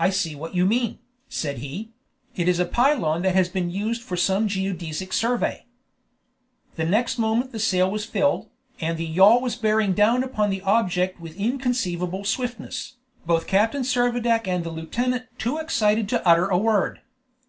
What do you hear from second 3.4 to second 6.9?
been used for some geodesic survey." The